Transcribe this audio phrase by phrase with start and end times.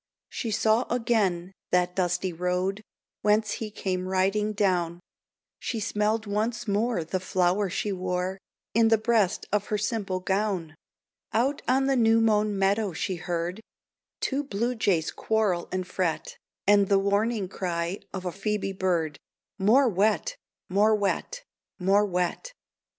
[0.29, 2.81] She saw again that dusty road
[3.21, 4.99] Whence he came riding down;
[5.59, 8.39] She smelled once more the flower she wore
[8.73, 10.73] In the breast of her simple gown.
[11.33, 13.61] Out on the new mown meadow she heard
[14.21, 19.19] Two blue jays quarrel and fret, And the warning cry of a Phoebe bird
[19.59, 20.35] "More wet,
[20.67, 21.43] more wet,
[21.77, 22.53] more wet."